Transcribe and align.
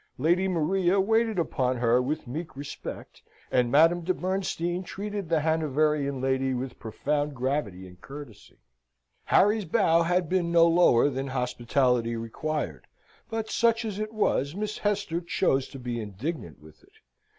Lady 0.17 0.47
Maria 0.47 0.99
waited 0.99 1.37
upon 1.37 1.77
her 1.77 2.01
with 2.01 2.25
meek 2.25 2.55
respect, 2.55 3.21
and 3.51 3.71
Madame 3.71 4.01
de 4.01 4.15
Bernstein 4.15 4.81
treated 4.83 5.29
the 5.29 5.41
Hanoverian 5.41 6.19
lady 6.19 6.55
with 6.55 6.79
profound 6.79 7.35
gravity 7.35 7.85
and 7.87 8.01
courtesy. 8.01 8.57
Harry's 9.25 9.65
bow 9.65 10.01
had 10.01 10.27
been 10.27 10.51
no 10.51 10.65
lower 10.67 11.07
than 11.07 11.27
hospitality 11.27 12.15
required; 12.15 12.87
but, 13.29 13.51
such 13.51 13.85
as 13.85 13.99
it 13.99 14.11
was, 14.11 14.55
Miss 14.55 14.79
Hester 14.79 15.21
chose 15.21 15.67
to 15.67 15.77
be 15.77 16.01
indignant 16.01 16.59
with 16.63 16.81
it. 16.81 16.93